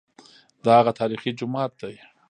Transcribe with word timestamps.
دا 0.63 0.71
هغه 0.79 0.91
تاریخي 0.99 1.31
جومات 1.39 1.71
دی. 1.81 1.95